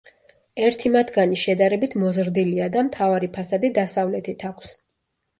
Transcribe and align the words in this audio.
ერთი 0.67 0.89
მათგანი 0.93 1.35
შედარებით 1.41 1.93
მოზრდილია 2.03 2.69
და 2.75 2.83
მთავარი 2.87 3.29
ფასადი 3.35 3.71
დასავლეთით 3.77 4.47
აქვს. 4.49 4.73